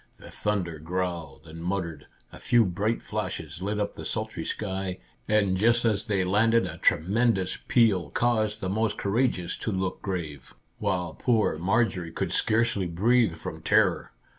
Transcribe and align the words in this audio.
The 0.17 0.31
thunder 0.31 0.79
growled 0.79 1.45
and 1.45 1.63
muttered, 1.63 2.07
a 2.31 2.39
few 2.39 2.65
bright 2.65 3.03
flashes 3.03 3.61
lit 3.61 3.79
up 3.79 3.93
the 3.93 4.03
sultry 4.03 4.43
sky, 4.45 4.97
and 5.27 5.55
just 5.55 5.85
as 5.85 6.07
they 6.07 6.23
landed 6.23 6.65
a 6.65 6.79
tremendous 6.79 7.59
peal 7.67 8.09
caused 8.09 8.61
the 8.61 8.67
most 8.69 8.97
courageous 8.97 9.55
to 9.57 9.71
look 9.71 10.01
grave, 10.01 10.55
while 10.79 11.13
poor 11.13 11.59
Marjorie 11.59 12.11
could 12.11 12.31
scarcely 12.31 12.87
breathe 12.87 13.35
from 13.35 13.61
terror. 13.61 14.11